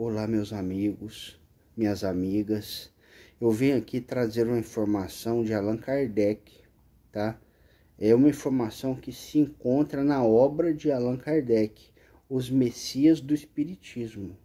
[0.00, 1.40] Olá, meus amigos,
[1.76, 2.88] minhas amigas.
[3.40, 6.52] Eu venho aqui trazer uma informação de Allan Kardec,
[7.10, 7.36] tá?
[7.98, 11.90] É uma informação que se encontra na obra de Allan Kardec,
[12.30, 14.36] Os Messias do Espiritismo.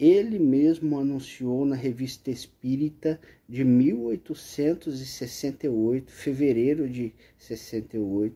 [0.00, 8.34] Ele mesmo anunciou na Revista Espírita de 1868, fevereiro de 68,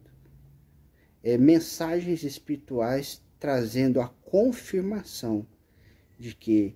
[1.24, 5.44] é, mensagens espirituais trazendo a confirmação
[6.22, 6.72] de que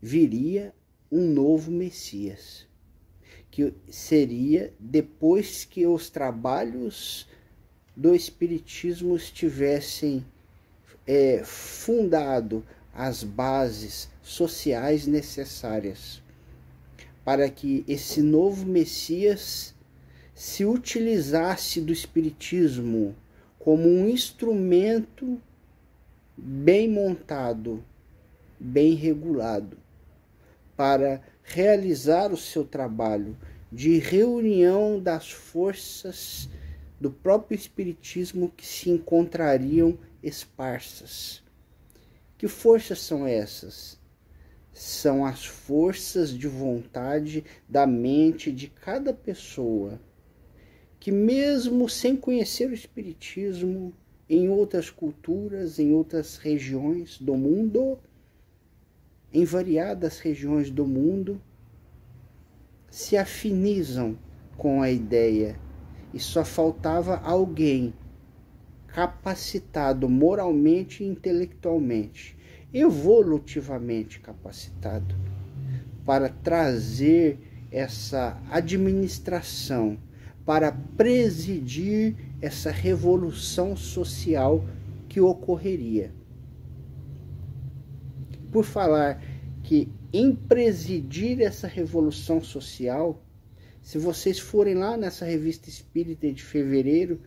[0.00, 0.74] viria
[1.10, 2.66] um novo Messias,
[3.48, 7.28] que seria depois que os trabalhos
[7.96, 10.26] do Espiritismo estivessem
[11.06, 16.20] é, fundado as bases sociais necessárias
[17.24, 19.76] para que esse novo Messias
[20.34, 23.14] se utilizasse do Espiritismo
[23.60, 25.40] como um instrumento
[26.36, 27.84] bem montado,
[28.62, 29.76] bem regulado,
[30.76, 33.36] para realizar o seu trabalho
[33.70, 36.48] de reunião das forças
[37.00, 41.42] do próprio Espiritismo que se encontrariam esparsas.
[42.38, 44.00] Que forças são essas?
[44.72, 50.00] São as forças de vontade da mente de cada pessoa,
[51.00, 53.92] que, mesmo sem conhecer o Espiritismo,
[54.28, 57.98] em outras culturas, em outras regiões do mundo,
[59.32, 61.40] em variadas regiões do mundo,
[62.90, 64.18] se afinizam
[64.56, 65.56] com a ideia
[66.12, 67.94] e só faltava alguém
[68.88, 72.36] capacitado moralmente e intelectualmente,
[72.72, 75.14] evolutivamente capacitado,
[76.04, 77.38] para trazer
[77.70, 79.96] essa administração,
[80.44, 84.62] para presidir essa revolução social
[85.08, 86.12] que ocorreria.
[88.52, 89.20] Por falar
[89.64, 93.20] que em presidir essa revolução social,
[93.82, 97.20] se vocês forem lá nessa revista espírita de fevereiro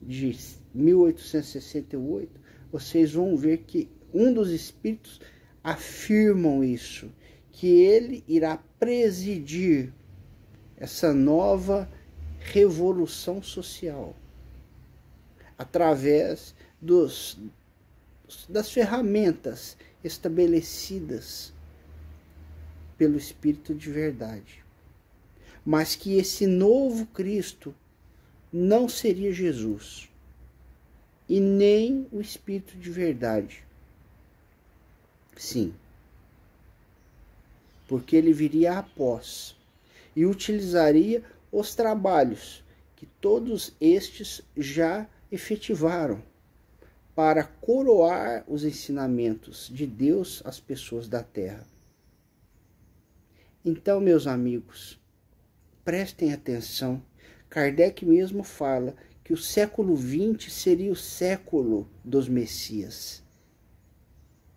[0.00, 0.36] de
[0.74, 2.40] 1868,
[2.72, 5.20] vocês vão ver que um dos espíritos
[5.62, 7.12] afirmam isso,
[7.52, 9.92] que ele irá presidir
[10.76, 11.88] essa nova
[12.38, 14.16] revolução social
[15.58, 17.38] através dos,
[18.48, 21.52] das ferramentas estabelecidas
[22.96, 24.64] pelo Espírito de verdade.
[25.64, 27.74] Mas que esse novo Cristo
[28.52, 30.08] não seria Jesus
[31.28, 33.64] e nem o Espírito de verdade.
[35.36, 35.74] Sim,
[37.88, 39.56] porque ele viria após
[40.14, 42.62] e utilizaria os trabalhos
[42.96, 46.22] que todos estes já efetivaram
[47.14, 51.66] para coroar os ensinamentos de Deus às pessoas da terra.
[53.64, 54.98] Então, meus amigos,
[55.84, 57.02] prestem atenção.
[57.50, 63.22] Kardec mesmo fala que o século XX seria o século dos Messias.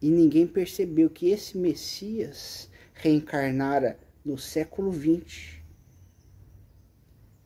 [0.01, 5.59] E ninguém percebeu que esse Messias reencarnara no século XX.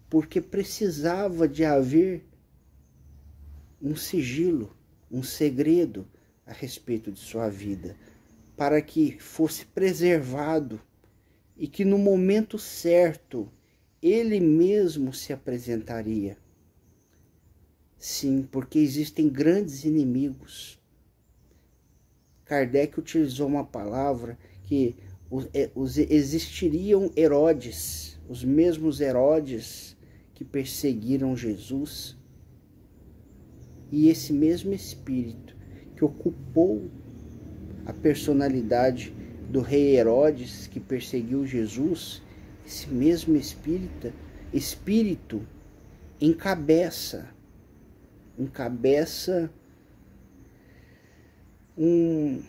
[0.09, 2.23] Porque precisava de haver
[3.81, 4.76] um sigilo,
[5.11, 6.07] um segredo
[6.45, 7.95] a respeito de sua vida,
[8.55, 10.81] para que fosse preservado
[11.55, 13.51] e que no momento certo
[14.01, 16.37] ele mesmo se apresentaria.
[17.97, 20.79] Sim, porque existem grandes inimigos.
[22.45, 24.95] Kardec utilizou uma palavra que
[25.53, 25.69] é,
[26.09, 29.97] existiriam Herodes, os mesmos Herodes
[30.33, 32.16] que perseguiram Jesus,
[33.91, 35.55] e esse mesmo espírito
[35.95, 36.89] que ocupou
[37.85, 39.13] a personalidade
[39.49, 42.21] do rei Herodes que perseguiu Jesus,
[42.65, 44.11] esse mesmo espírito,
[44.53, 45.45] espírito
[46.19, 47.29] encabeça,
[48.37, 49.49] encabeça
[51.77, 52.41] um,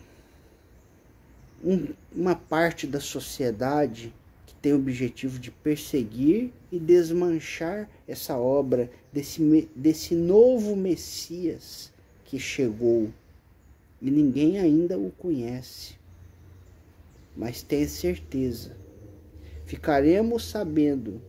[1.63, 4.13] um, uma parte da sociedade
[4.61, 11.91] tem o objetivo de perseguir e desmanchar essa obra desse, desse novo Messias
[12.25, 13.09] que chegou
[14.01, 15.95] e ninguém ainda o conhece.
[17.35, 18.75] Mas tenha certeza,
[19.65, 21.21] ficaremos sabendo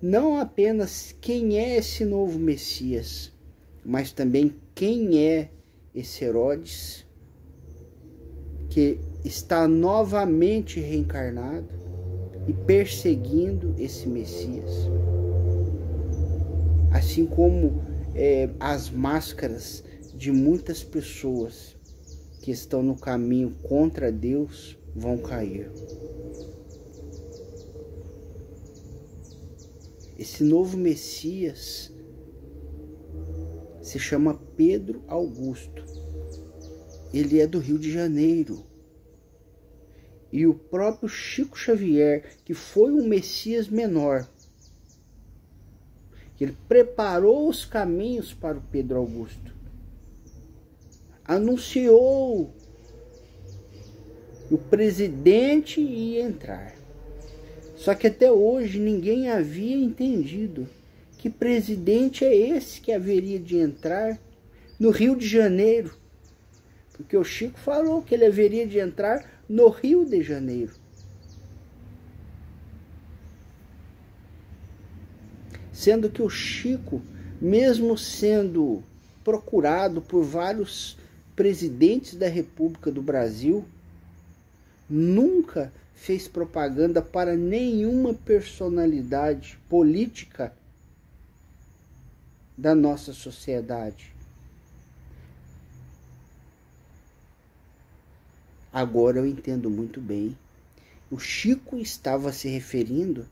[0.00, 3.32] não apenas quem é esse novo Messias,
[3.84, 5.50] mas também quem é
[5.94, 7.04] esse Herodes
[8.70, 11.79] que está novamente reencarnado
[12.50, 14.88] e perseguindo esse Messias.
[16.90, 17.80] Assim como
[18.12, 19.84] é, as máscaras
[20.16, 21.76] de muitas pessoas
[22.42, 25.70] que estão no caminho contra Deus vão cair.
[30.18, 31.92] Esse novo Messias
[33.80, 35.84] se chama Pedro Augusto.
[37.14, 38.64] Ele é do Rio de Janeiro.
[40.32, 44.28] E o próprio Chico Xavier, que foi um Messias menor,
[46.40, 49.54] ele preparou os caminhos para o Pedro Augusto.
[51.24, 52.50] Anunciou
[54.50, 56.74] o presidente ia entrar.
[57.76, 60.68] Só que até hoje ninguém havia entendido
[61.16, 64.18] que presidente é esse que haveria de entrar
[64.78, 65.94] no Rio de Janeiro.
[66.94, 70.72] Porque o Chico falou que ele haveria de entrar no Rio de Janeiro.
[75.72, 77.02] Sendo que o Chico,
[77.40, 78.84] mesmo sendo
[79.24, 80.96] procurado por vários
[81.34, 83.64] presidentes da República do Brasil,
[84.88, 90.54] nunca fez propaganda para nenhuma personalidade política
[92.56, 94.14] da nossa sociedade.
[98.72, 100.36] Agora eu entendo muito bem.
[101.10, 103.26] O Chico estava se referindo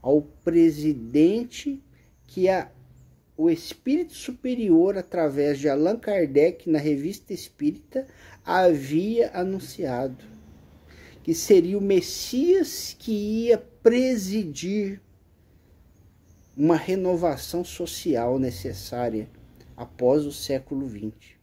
[0.00, 1.82] ao presidente
[2.26, 2.70] que a,
[3.36, 8.06] o Espírito Superior, através de Allan Kardec, na revista Espírita,
[8.44, 10.24] havia anunciado
[11.22, 15.00] que seria o Messias que ia presidir
[16.56, 19.28] uma renovação social necessária
[19.76, 21.37] após o século XX.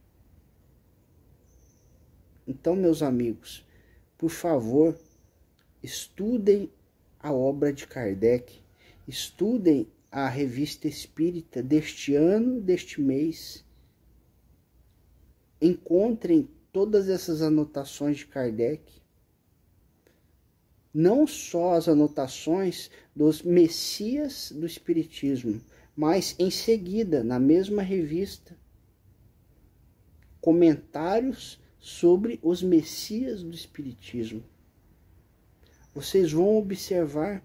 [2.46, 3.66] Então, meus amigos,
[4.16, 4.96] por favor,
[5.82, 6.70] estudem
[7.18, 8.60] a obra de Kardec,
[9.06, 13.64] estudem a revista espírita deste ano, deste mês.
[15.60, 19.06] Encontrem todas essas anotações de Kardec
[20.96, 25.60] não só as anotações dos Messias do Espiritismo,
[25.94, 28.56] mas em seguida, na mesma revista,
[30.40, 34.42] comentários sobre os Messias do Espiritismo.
[35.94, 37.40] Vocês vão observar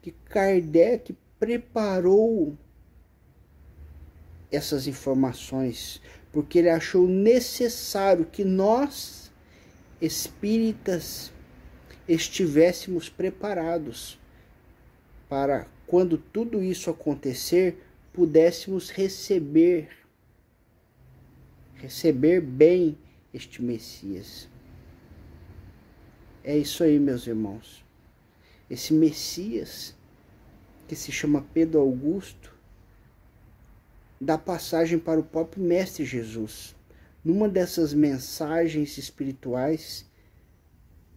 [0.00, 2.56] que Kardec preparou
[4.52, 6.00] essas informações
[6.30, 9.32] porque ele achou necessário que nós,
[10.00, 11.32] espíritas,
[12.06, 14.16] estivéssemos preparados
[15.28, 17.82] para quando tudo isso acontecer,
[18.12, 19.88] pudéssemos receber
[21.74, 22.96] receber bem
[23.32, 24.48] este Messias.
[26.42, 27.84] É isso aí, meus irmãos.
[28.70, 29.94] Esse Messias
[30.86, 32.54] que se chama Pedro Augusto
[34.20, 36.74] dá passagem para o próprio mestre Jesus.
[37.24, 40.06] Numa dessas mensagens espirituais,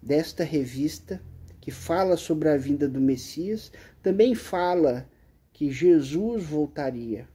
[0.01, 1.21] desta revista,
[1.61, 3.71] que fala sobre a vinda do Messias,
[4.01, 5.07] também fala
[5.53, 7.29] que Jesus voltaria.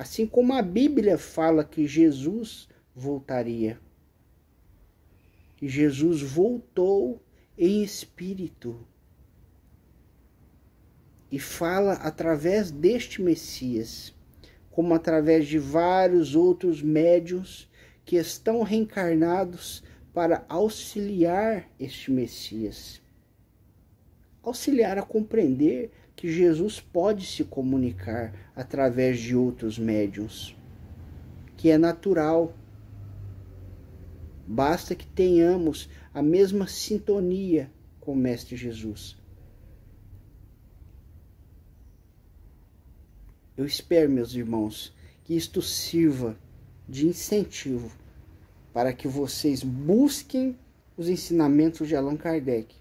[0.00, 2.66] Assim como a Bíblia fala que Jesus
[2.96, 3.78] voltaria.
[5.58, 7.22] Que Jesus voltou
[7.58, 8.80] em espírito.
[11.30, 14.14] E fala através deste Messias,
[14.70, 17.68] como através de vários outros médios
[18.02, 23.02] que estão reencarnados para auxiliar este Messias.
[24.42, 30.54] Auxiliar a compreender que Jesus pode se comunicar através de outros médiums,
[31.56, 32.54] que é natural.
[34.46, 39.16] Basta que tenhamos a mesma sintonia com o Mestre Jesus.
[43.56, 46.36] Eu espero, meus irmãos, que isto sirva
[46.86, 47.90] de incentivo
[48.74, 50.54] para que vocês busquem
[50.98, 52.76] os ensinamentos de Allan Kardec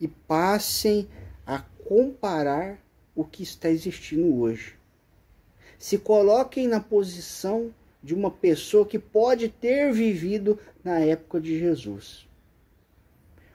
[0.00, 1.08] e passem
[1.46, 2.80] a comparar
[3.16, 4.76] o que está existindo hoje.
[5.76, 12.28] Se coloquem na posição de uma pessoa que pode ter vivido na época de Jesus.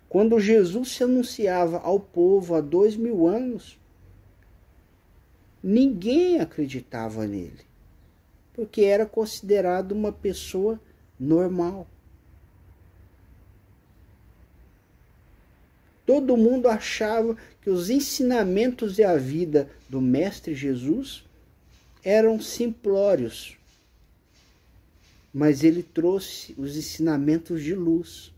[0.09, 3.79] Quando Jesus se anunciava ao povo há dois mil anos,
[5.63, 7.63] ninguém acreditava nele,
[8.51, 10.77] porque era considerado uma pessoa
[11.17, 11.87] normal.
[16.05, 21.23] Todo mundo achava que os ensinamentos e a vida do Mestre Jesus
[22.03, 23.57] eram simplórios,
[25.33, 28.31] mas ele trouxe os ensinamentos de luz.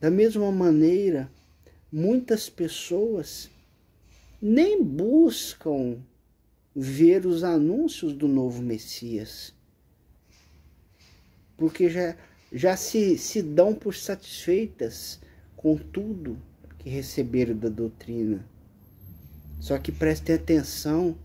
[0.00, 1.30] Da mesma maneira,
[1.90, 3.48] muitas pessoas
[4.42, 5.98] nem buscam
[6.74, 9.54] ver os anúncios do novo Messias
[11.56, 12.16] porque já
[12.52, 15.18] já se, se dão por satisfeitas
[15.56, 16.40] com tudo
[16.86, 18.48] que receberam da doutrina.
[19.58, 21.18] Só que prestem atenção,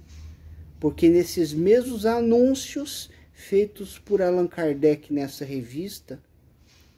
[0.79, 6.19] porque nesses mesmos anúncios feitos por Allan Kardec nessa revista,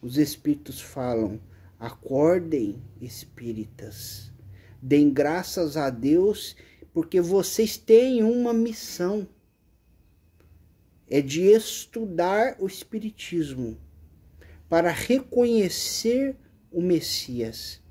[0.01, 1.41] os espíritos falam:
[1.77, 4.31] acordem, espíritas,
[4.81, 6.55] deem graças a Deus,
[6.93, 9.27] porque vocês têm uma missão.
[11.09, 13.77] É de estudar o Espiritismo
[14.69, 16.37] para reconhecer
[16.71, 17.82] o Messias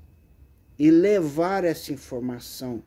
[0.77, 2.81] e levar essa informação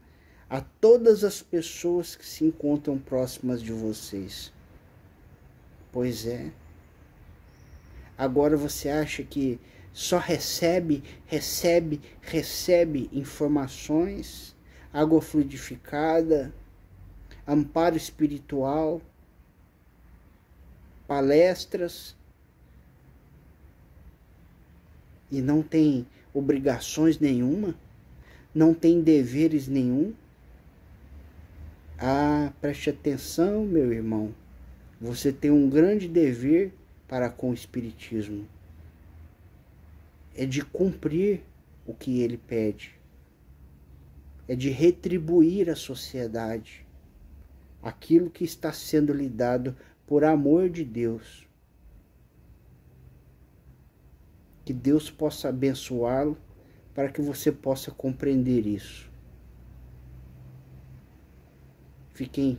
[0.49, 4.53] a todas as pessoas que se encontram próximas de vocês.
[5.93, 6.51] Pois é.
[8.17, 9.61] Agora você acha que
[9.93, 14.55] só recebe, recebe, recebe informações,
[14.93, 16.55] água fluidificada,
[17.47, 19.01] amparo espiritual,
[21.07, 22.17] palestras
[25.31, 27.75] e não tem obrigações nenhuma,
[28.55, 30.13] não tem deveres nenhum.
[31.99, 34.35] Ah, preste atenção, meu irmão.
[35.01, 36.73] Você tem um grande dever
[37.09, 38.47] para com o Espiritismo.
[40.35, 41.41] É de cumprir
[41.87, 42.95] o que ele pede.
[44.47, 46.85] É de retribuir à sociedade
[47.83, 49.75] aquilo que está sendo lhe dado
[50.07, 51.46] por amor de Deus.
[54.67, 56.37] Que Deus possa abençoá-lo
[56.93, 59.09] para que você possa compreender isso.
[62.11, 62.59] Fiquem,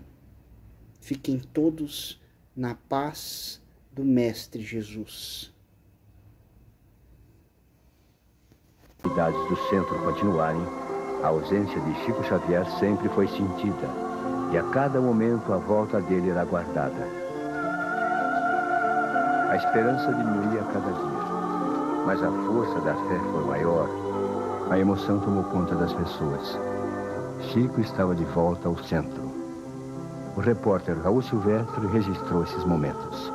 [1.01, 2.21] fiquem todos
[2.55, 3.61] na paz
[3.91, 5.53] do Mestre Jesus.
[8.99, 10.61] Atividades do centro continuarem,
[11.23, 13.87] a ausência de Chico Xavier sempre foi sentida
[14.53, 17.05] e a cada momento a volta dele era guardada.
[19.49, 21.26] A esperança diminuía a cada dia,
[22.07, 23.89] mas a força da fé foi maior.
[24.69, 26.57] A emoção tomou conta das pessoas.
[27.51, 29.21] Chico estava de volta ao centro.
[30.37, 33.33] O repórter Raul Silvestre registrou esses momentos.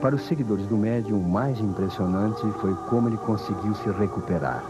[0.00, 4.62] Para os seguidores do médium, o mais impressionante foi como ele conseguiu se recuperar.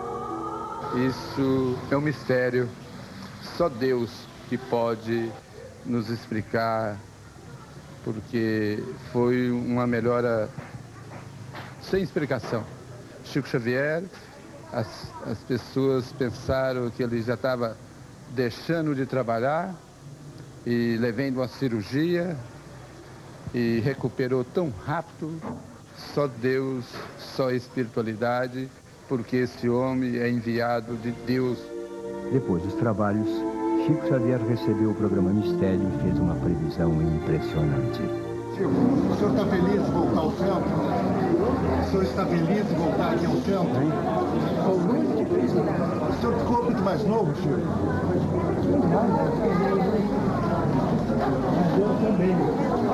[0.95, 2.71] Isso é um mistério.
[3.43, 5.31] Só Deus que pode
[5.85, 6.97] nos explicar,
[8.05, 10.49] porque foi uma melhora
[11.83, 12.65] sem explicação.
[13.25, 14.03] Chico Xavier,
[14.73, 17.77] as, as pessoas pensaram que ele já estava
[18.31, 19.75] deixando de trabalhar
[20.65, 22.37] e levando uma cirurgia
[23.55, 25.41] e recuperou tão rápido.
[26.15, 26.85] Só Deus,
[27.19, 28.69] só espiritualidade,
[29.09, 31.59] porque esse homem é enviado de Deus.
[32.33, 33.29] Depois dos trabalhos,
[33.87, 38.03] Chico Xavier recebeu o programa Mistério e fez uma previsão impressionante.
[38.55, 40.71] Chico, o senhor está feliz de voltar ao centro?
[41.81, 43.83] O senhor está feliz de voltar aqui ao centro?
[44.59, 45.53] Estou muito feliz.
[45.53, 45.55] O
[46.21, 47.59] senhor ficou muito mais novo, Chico?
[51.79, 52.37] Eu também.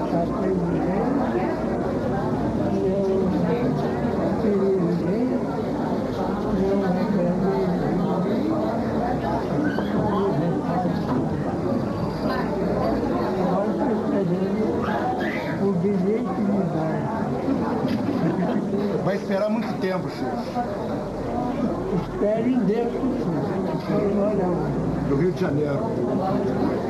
[19.05, 20.29] Vai esperar muito tempo, Chico.
[22.01, 22.91] Espere em Deus,
[25.07, 25.79] Do Rio de Janeiro.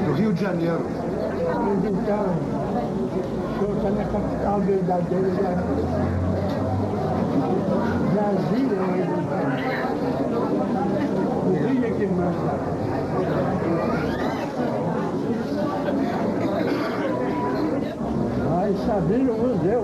[0.06, 0.82] Do Rio de Janeiro.
[1.84, 2.51] Então,
[3.70, 5.52] está na capital verdadeira da
[8.12, 8.80] Brasília,
[11.46, 12.54] o Rio é que manda.
[18.50, 19.84] Vai saber o museu.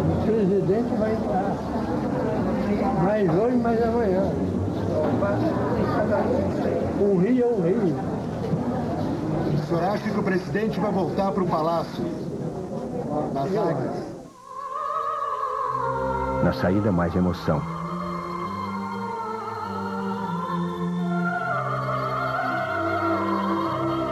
[0.00, 1.52] O presidente vai estar.
[3.02, 4.22] Mais hoje, mais amanhã.
[7.00, 8.17] O Rio é o Rio.
[9.68, 12.02] O senhor acha que o presidente vai voltar para o palácio?
[13.34, 13.96] Das águias?
[16.42, 17.60] Na saída, mais emoção.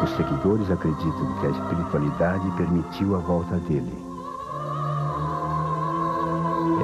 [0.04, 3.96] Os seguidores acreditam que a espiritualidade permitiu a volta dele.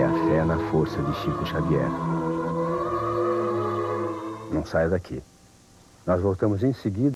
[0.00, 1.90] É a fé na força de Chico Xavier.
[4.50, 5.22] Não saia daqui.
[6.06, 7.10] Nós voltamos em seguida.